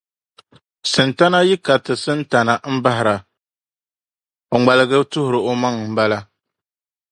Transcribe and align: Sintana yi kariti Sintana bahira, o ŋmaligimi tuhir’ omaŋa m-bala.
Sintana 0.91 1.37
yi 1.47 1.55
kariti 1.65 1.93
Sintana 2.03 2.53
bahira, 2.83 3.15
o 4.53 4.55
ŋmaligimi 4.61 5.05
tuhir’ 5.11 5.35
omaŋa 5.51 5.79
m-bala. 5.91 6.19